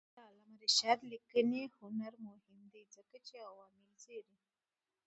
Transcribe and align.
د 0.15 0.17
علامه 0.27 0.55
رشاد 0.65 0.99
لیکنی 1.11 1.61
هنر 1.79 2.13
مهم 2.25 2.61
دی 2.73 2.83
ځکه 2.95 3.15
چې 3.27 3.35
عوامل 3.49 3.89
څېړي. 4.03 4.37